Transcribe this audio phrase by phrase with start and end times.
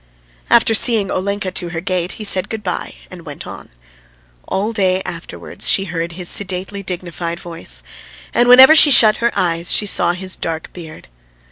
[0.49, 3.69] After seeing Olenka to her gate, he said good bye and went on.
[4.47, 7.83] All day afterwards she heard his sedately dignified voice,
[8.33, 11.07] and whenever she shut her eyes she saw his dark beard.